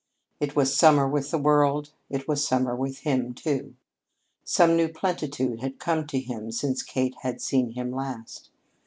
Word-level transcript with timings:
If 0.39 0.49
it 0.49 0.55
was 0.55 0.75
summer 0.75 1.07
with 1.07 1.29
the 1.29 1.37
world, 1.37 1.91
it 2.09 2.27
was 2.27 2.43
summer 2.43 2.75
with 2.75 3.01
him, 3.01 3.35
too. 3.35 3.75
Some 4.43 4.75
new 4.75 4.87
plenitude 4.89 5.59
had 5.61 5.77
come 5.77 6.07
to 6.07 6.19
him 6.19 6.51
since 6.51 6.81
Kate 6.81 7.13
had 7.21 7.39
seen 7.39 7.73
him 7.73 7.91
last. 7.91 8.49